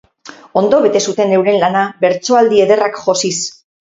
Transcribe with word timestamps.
Ondo 0.61 0.77
bete 0.85 1.01
zuten 1.09 1.35
euren 1.41 1.59
lana 1.65 1.83
bertsoaldi 2.05 2.65
ederrak 2.65 2.99
josiz. 3.05 3.37